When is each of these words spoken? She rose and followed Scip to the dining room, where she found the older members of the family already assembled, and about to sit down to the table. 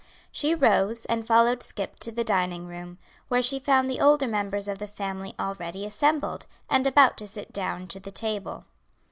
She 0.31 0.55
rose 0.55 1.05
and 1.05 1.27
followed 1.27 1.61
Scip 1.61 1.99
to 1.99 2.11
the 2.11 2.23
dining 2.23 2.65
room, 2.65 2.97
where 3.27 3.43
she 3.43 3.59
found 3.59 3.87
the 3.87 3.99
older 4.01 4.27
members 4.27 4.67
of 4.67 4.79
the 4.79 4.87
family 4.87 5.35
already 5.39 5.85
assembled, 5.85 6.47
and 6.67 6.87
about 6.87 7.17
to 7.17 7.27
sit 7.27 7.53
down 7.53 7.87
to 7.89 7.99
the 7.99 8.09
table. 8.09 8.65